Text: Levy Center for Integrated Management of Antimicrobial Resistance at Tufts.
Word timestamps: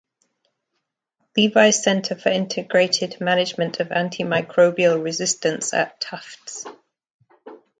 Levy 1.37 1.71
Center 1.71 2.15
for 2.15 2.29
Integrated 2.29 3.21
Management 3.21 3.79
of 3.79 3.89
Antimicrobial 3.89 4.99
Resistance 4.99 5.75
at 5.75 6.01
Tufts. 6.01 6.65